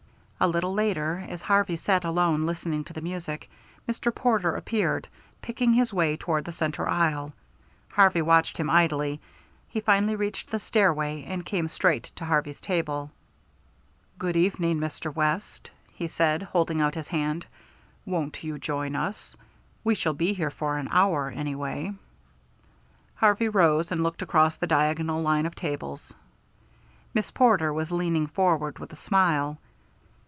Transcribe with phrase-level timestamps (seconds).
[0.43, 3.47] A little later, as Harvey sat alone listening to the music,
[3.87, 4.09] Mr.
[4.11, 5.07] Porter appeared,
[5.39, 7.33] picking his way toward the centre aisle.
[7.89, 9.21] Harvey watched him idly.
[9.69, 13.11] He finally reached the stairway, and came straight to Harvey's table.
[14.17, 15.13] "Good evening, Mr.
[15.13, 17.45] West," he said, holding out his hand.
[18.03, 19.35] "Won't you join us?
[19.83, 21.93] We shall be here for an hour, anyway."
[23.13, 26.15] Harvey rose, and looked across the diagonal line of tables.
[27.13, 29.59] Miss Porter was leaning forward with a smile.